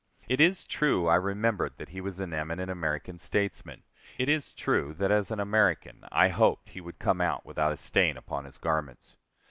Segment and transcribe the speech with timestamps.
[0.27, 3.83] It is true I remembered that he was an eminent American statesman.
[4.17, 7.77] It is true that as an American I hoped he would come out without a
[7.77, 9.15] stain upon his garments.